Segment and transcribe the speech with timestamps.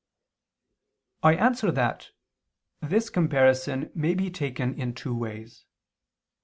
[1.21, 2.09] I answer that,
[2.81, 5.65] This comparison may be taken in two ways.